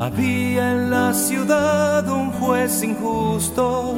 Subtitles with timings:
[0.00, 3.96] Había en la ciudad un juez injusto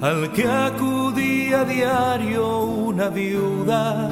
[0.00, 4.08] al que acudía a diario una viuda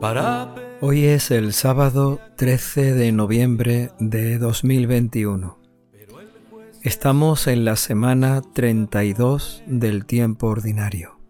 [0.00, 0.52] para...
[0.80, 5.60] Hoy es el sábado 13 de noviembre de 2021.
[6.82, 11.20] Estamos en la semana 32 del tiempo ordinario.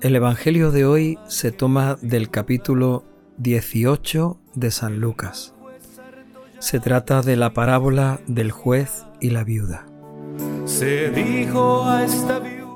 [0.00, 3.04] El Evangelio de hoy se toma del capítulo
[3.38, 5.54] 18 de San Lucas.
[6.60, 9.86] Se trata de la parábola del juez y la viuda.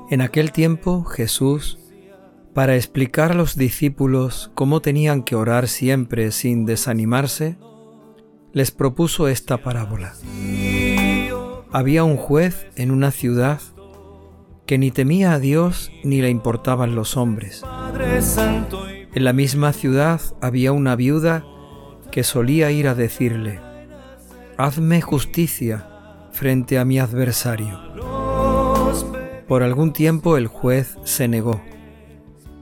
[0.09, 1.79] En aquel tiempo Jesús,
[2.53, 7.57] para explicar a los discípulos cómo tenían que orar siempre sin desanimarse,
[8.51, 10.13] les propuso esta parábola.
[11.71, 13.61] Había un juez en una ciudad
[14.65, 17.63] que ni temía a Dios ni le importaban los hombres.
[19.13, 21.43] En la misma ciudad había una viuda
[22.11, 23.59] que solía ir a decirle,
[24.55, 25.87] Hazme justicia
[26.31, 27.79] frente a mi adversario.
[29.47, 31.59] Por algún tiempo el juez se negó,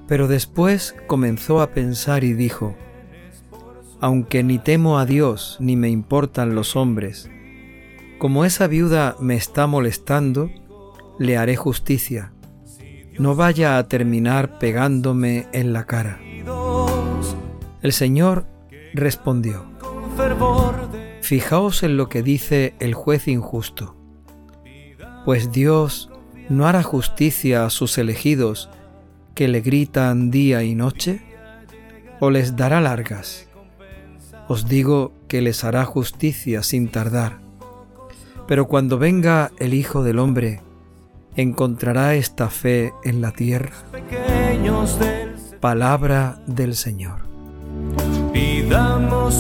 [0.08, 2.78] pero después comenzó a pensar y dijo,
[4.00, 7.30] Aunque ni temo a Dios ni me importan los hombres,
[8.20, 10.50] como esa viuda me está molestando,
[11.20, 12.32] le haré justicia.
[13.20, 16.20] No vaya a terminar pegándome en la cara.
[17.82, 18.48] El Señor
[18.94, 19.66] respondió,
[21.22, 23.96] Fijaos en lo que dice el juez injusto,
[25.26, 26.10] pues Dios
[26.50, 28.70] no hará justicia a sus elegidos
[29.36, 31.22] que le gritan día y noche,
[32.20, 33.48] o les dará largas.
[34.48, 37.40] Os digo que les hará justicia sin tardar.
[38.48, 40.62] Pero cuando venga el Hijo del Hombre,
[41.36, 43.74] encontrará esta fe en la tierra.
[45.60, 47.27] Palabra del Señor.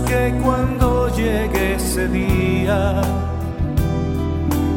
[0.08, 3.02] Que cuando llegue ese día,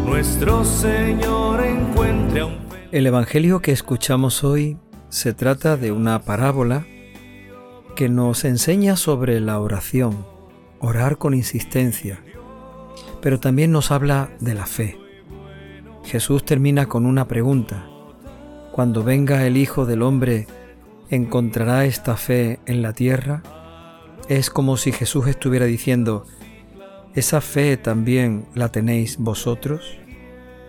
[0.04, 2.58] nuestro Señor encuentre.
[2.90, 4.76] El Evangelio que escuchamos hoy
[5.08, 6.84] se trata de una parábola
[7.94, 10.26] que nos enseña sobre la oración,
[10.80, 12.24] orar con insistencia,
[13.20, 14.98] pero también nos habla de la fe.
[16.04, 17.86] Jesús termina con una pregunta.
[18.72, 20.48] Cuando venga el Hijo del Hombre,
[21.08, 23.42] ¿encontrará esta fe en la tierra?
[24.30, 26.24] Es como si Jesús estuviera diciendo,
[27.16, 29.98] ¿esa fe también la tenéis vosotros?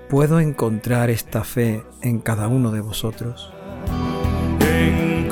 [0.10, 3.54] ¿Puedo encontrar esta fe en cada uno de vosotros?
[4.62, 5.28] En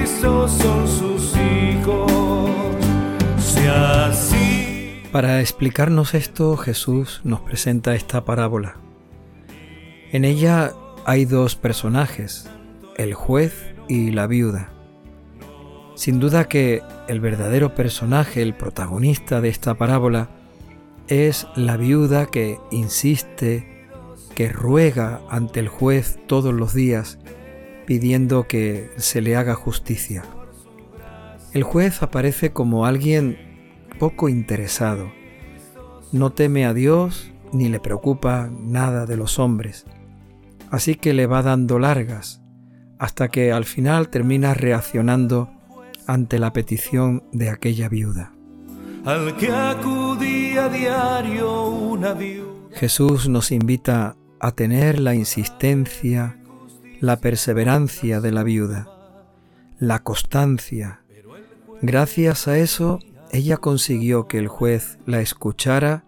[0.00, 2.50] Cristo son sus hijos,
[3.36, 8.78] si así para explicarnos esto, Jesús nos presenta esta parábola.
[10.12, 10.72] En ella
[11.04, 12.48] hay dos personajes,
[12.96, 14.73] el juez y la viuda.
[15.94, 20.28] Sin duda que el verdadero personaje, el protagonista de esta parábola,
[21.06, 23.86] es la viuda que insiste,
[24.34, 27.18] que ruega ante el juez todos los días,
[27.86, 30.24] pidiendo que se le haga justicia.
[31.52, 33.38] El juez aparece como alguien
[34.00, 35.12] poco interesado.
[36.10, 39.84] No teme a Dios ni le preocupa nada de los hombres.
[40.70, 42.40] Así que le va dando largas
[42.98, 45.53] hasta que al final termina reaccionando
[46.06, 48.32] ante la petición de aquella viuda.
[49.04, 52.16] Al que acudía diario una
[52.72, 56.38] Jesús nos invita a tener la insistencia,
[57.00, 58.88] la perseverancia de la viuda,
[59.78, 61.00] la constancia.
[61.82, 62.98] Gracias a eso
[63.30, 66.04] ella consiguió que el juez la escuchara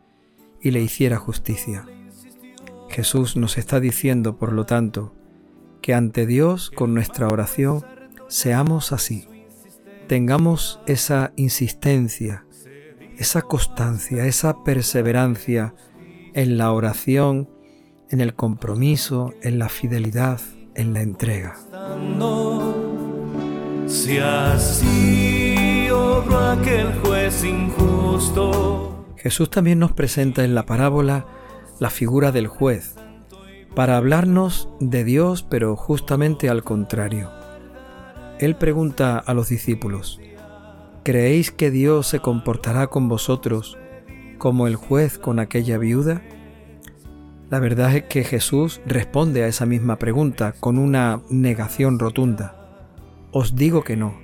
[0.61, 1.85] y le hiciera justicia.
[2.89, 5.13] Jesús nos está diciendo, por lo tanto,
[5.83, 7.85] que ante Dios con nuestra oración
[8.29, 9.29] seamos así,
[10.07, 12.45] tengamos esa insistencia,
[13.19, 15.75] esa constancia, esa perseverancia
[16.35, 17.49] en la oración,
[18.11, 20.41] en el compromiso, en la fidelidad,
[20.75, 21.57] en la entrega.
[23.87, 25.57] Si así
[26.53, 29.07] aquel juez injusto.
[29.17, 31.27] Jesús también nos presenta en la parábola
[31.79, 32.95] la figura del juez,
[33.75, 37.31] para hablarnos de Dios, pero justamente al contrario.
[38.39, 40.21] Él pregunta a los discípulos,
[41.05, 43.79] ¿creéis que Dios se comportará con vosotros
[44.37, 46.23] como el juez con aquella viuda?
[47.49, 52.57] La verdad es que Jesús responde a esa misma pregunta con una negación rotunda.
[53.33, 54.19] Os digo que no.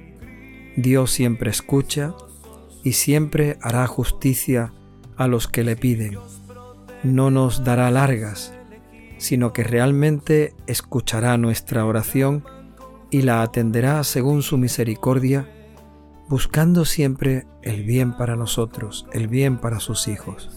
[0.77, 2.15] Dios siempre escucha
[2.83, 4.75] y siempre hará justicia
[5.17, 6.19] a los que le piden.
[7.03, 8.53] No nos dará largas,
[9.17, 12.45] sino que realmente escuchará nuestra oración
[13.13, 15.47] y la atenderá según su misericordia,
[16.29, 20.49] buscando siempre el bien para nosotros, el bien para sus hijos.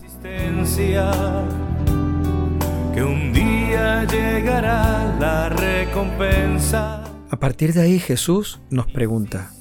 [2.94, 7.04] Que un día llegará la recompensa.
[7.30, 9.52] A partir de ahí Jesús nos pregunta,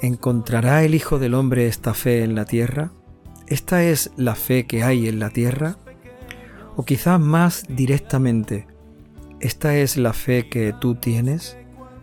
[0.00, 2.90] ¿encontrará el Hijo del Hombre esta fe en la tierra?
[3.46, 5.76] ¿Esta es la fe que hay en la tierra?
[6.74, 8.66] O quizás más directamente,
[9.40, 11.58] ¿esta es la fe que tú tienes?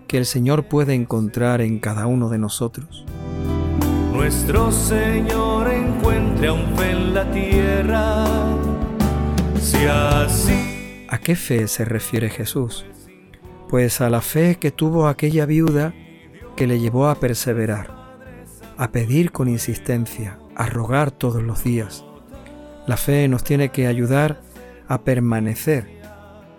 [0.07, 3.05] ¿Que el Señor puede encontrar en cada uno de nosotros?
[4.13, 8.25] Nuestro Señor encuentre un fe en la tierra
[11.09, 12.85] ¿A qué fe se refiere Jesús?
[13.67, 15.93] Pues a la fe que tuvo aquella viuda
[16.55, 17.89] que le llevó a perseverar,
[18.77, 22.05] a pedir con insistencia, a rogar todos los días.
[22.87, 24.41] La fe nos tiene que ayudar
[24.87, 26.01] a permanecer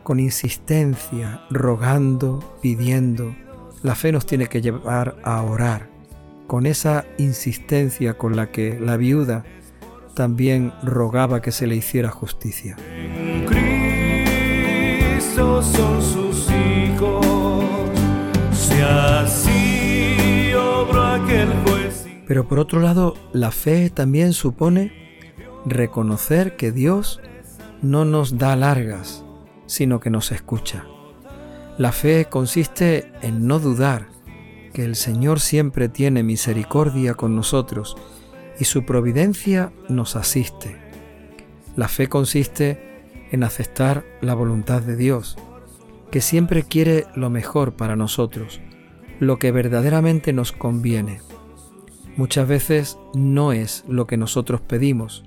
[0.07, 3.35] con insistencia, rogando, pidiendo.
[3.83, 5.89] La fe nos tiene que llevar a orar,
[6.47, 9.43] con esa insistencia con la que la viuda
[10.15, 12.77] también rogaba que se le hiciera justicia.
[15.09, 17.67] Cristo son sus hijos,
[18.53, 20.53] si así
[21.17, 22.07] aquel juez.
[22.29, 24.93] Pero por otro lado, la fe también supone
[25.65, 27.21] reconocer que Dios
[27.83, 29.26] no nos da largas,
[29.67, 30.85] sino que nos escucha.
[31.79, 34.09] La fe consiste en no dudar
[34.73, 37.97] que el Señor siempre tiene misericordia con nosotros
[38.59, 40.77] y su providencia nos asiste.
[41.77, 45.37] La fe consiste en aceptar la voluntad de Dios,
[46.11, 48.61] que siempre quiere lo mejor para nosotros,
[49.21, 51.21] lo que verdaderamente nos conviene.
[52.17, 55.25] Muchas veces no es lo que nosotros pedimos,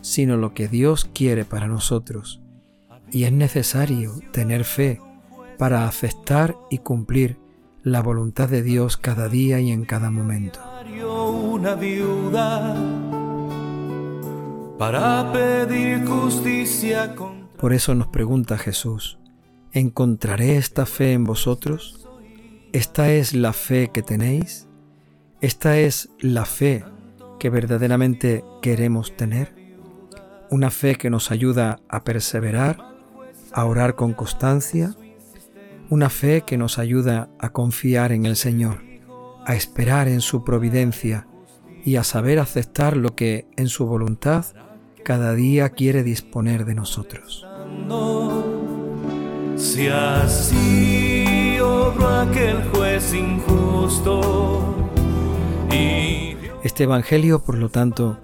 [0.00, 2.43] sino lo que Dios quiere para nosotros.
[3.10, 5.00] Y es necesario tener fe
[5.58, 7.38] para aceptar y cumplir
[7.82, 10.60] la voluntad de Dios cada día y en cada momento
[11.72, 12.76] viuda
[14.78, 17.14] para pedir justicia.
[17.58, 19.18] Por eso nos pregunta Jesús,
[19.72, 22.06] ¿encontraré esta fe en vosotros?
[22.72, 24.68] ¿Esta es la fe que tenéis?
[25.40, 26.84] ¿Esta es la fe
[27.38, 29.54] que verdaderamente queremos tener?
[30.50, 32.93] Una fe que nos ayuda a perseverar,
[33.54, 34.94] a orar con constancia,
[35.88, 38.82] una fe que nos ayuda a confiar en el Señor,
[39.46, 41.26] a esperar en su providencia
[41.84, 44.44] y a saber aceptar lo que en su voluntad
[45.04, 47.46] cada día quiere disponer de nosotros.
[49.56, 51.24] Si así
[52.30, 54.20] aquel juez injusto.
[56.62, 58.18] Este Evangelio, por lo tanto,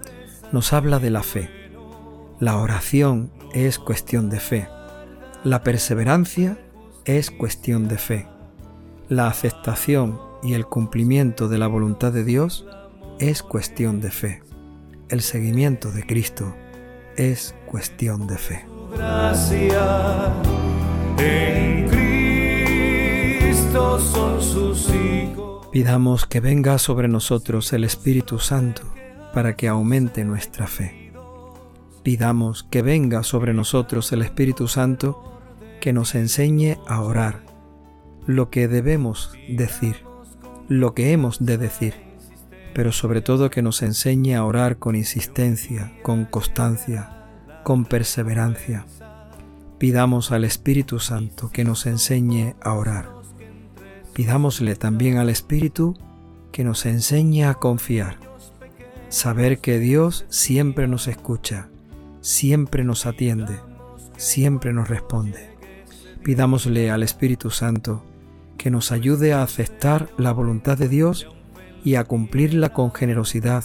[0.51, 1.49] nos habla de la fe.
[2.39, 4.67] La oración es cuestión de fe.
[5.43, 6.59] La perseverancia
[7.03, 8.27] es cuestión de fe.
[9.09, 12.67] La aceptación y el cumplimiento de la voluntad de Dios
[13.17, 14.43] es cuestión de fe.
[15.09, 16.53] El seguimiento de Cristo
[17.17, 18.67] es cuestión de fe.
[21.17, 21.89] en
[23.49, 25.65] Cristo son sus hijos.
[25.71, 28.83] Pidamos que venga sobre nosotros el Espíritu Santo
[29.33, 31.11] para que aumente nuestra fe.
[32.03, 35.30] Pidamos que venga sobre nosotros el Espíritu Santo
[35.81, 37.43] que nos enseñe a orar
[38.25, 39.97] lo que debemos decir,
[40.69, 42.11] lo que hemos de decir
[42.73, 47.09] pero sobre todo que nos enseñe a orar con insistencia, con constancia,
[47.63, 48.85] con perseverancia.
[49.77, 53.09] Pidamos al Espíritu Santo que nos enseñe a orar.
[54.13, 55.97] Pidámosle también al Espíritu
[56.51, 58.17] que nos enseñe a confiar,
[59.09, 61.69] saber que Dios siempre nos escucha,
[62.19, 63.59] siempre nos atiende,
[64.17, 65.50] siempre nos responde.
[66.23, 68.03] Pidámosle al Espíritu Santo
[68.57, 71.27] que nos ayude a aceptar la voluntad de Dios
[71.83, 73.63] y a cumplirla con generosidad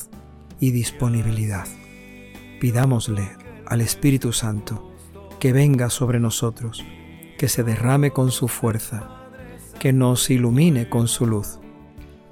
[0.58, 1.66] y disponibilidad.
[2.58, 3.28] Pidámosle
[3.66, 4.90] al Espíritu Santo
[5.38, 6.82] que venga sobre nosotros,
[7.36, 9.06] que se derrame con su fuerza,
[9.78, 11.58] que nos ilumine con su luz,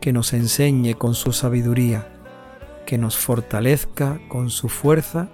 [0.00, 2.08] que nos enseñe con su sabiduría,
[2.86, 5.28] que nos fortalezca con su fuerza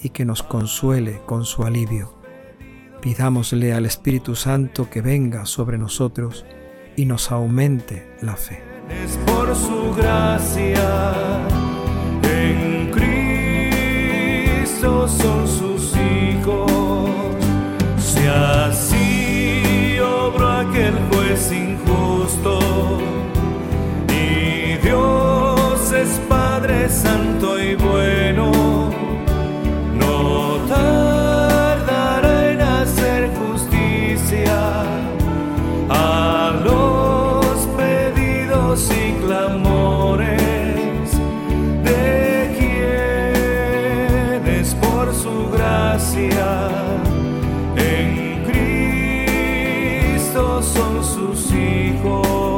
[0.00, 2.19] y que nos consuele con su alivio.
[3.00, 6.44] Pidámosle al Espíritu Santo que venga sobre nosotros
[6.96, 11.14] y nos aumente la fe es por su gracia.
[12.22, 12.90] En
[14.60, 16.70] Cristo son sus hijos.
[17.98, 22.58] Si así obró aquel juez injusto,
[24.08, 28.19] y Dios es Padre Santo y bueno.
[47.76, 48.44] En
[50.14, 52.49] Cristo son sus hijos.